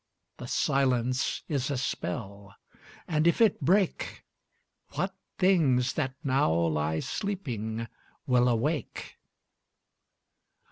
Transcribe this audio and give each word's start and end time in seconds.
The 0.37 0.47
silence 0.47 1.43
is 1.47 1.69
a 1.69 1.77
spell, 1.77 2.55
and 3.07 3.27
if 3.27 3.39
it 3.39 3.61
break, 3.61 4.23
What 4.93 5.13
things, 5.37 5.93
that 5.93 6.15
now 6.23 6.51
lie 6.51 7.01
sleeping, 7.01 7.87
will 8.25 8.47
awake? 8.47 9.17